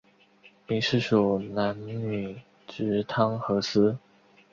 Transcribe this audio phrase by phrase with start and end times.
[0.65, 3.99] 兵事属南女直汤河司。